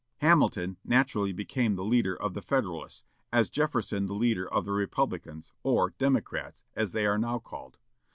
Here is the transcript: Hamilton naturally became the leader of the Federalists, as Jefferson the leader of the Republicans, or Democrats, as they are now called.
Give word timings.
Hamilton 0.17 0.77
naturally 0.83 1.31
became 1.31 1.75
the 1.75 1.85
leader 1.85 2.19
of 2.19 2.33
the 2.33 2.41
Federalists, 2.41 3.03
as 3.31 3.49
Jefferson 3.51 4.07
the 4.07 4.15
leader 4.15 4.51
of 4.51 4.65
the 4.65 4.71
Republicans, 4.71 5.51
or 5.61 5.91
Democrats, 5.99 6.63
as 6.75 6.91
they 6.91 7.05
are 7.05 7.19
now 7.19 7.37
called. 7.37 7.77